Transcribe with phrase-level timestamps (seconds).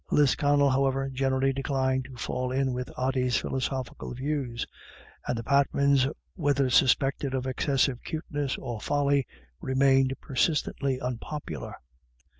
[0.09, 4.65] Lisconnel, however, generally declined to fall in with Ody's philosophical views,
[5.27, 9.27] and the Patmans, whether suspected of excessive cuteness or folly,
[9.61, 11.75] remained persistently unpopular.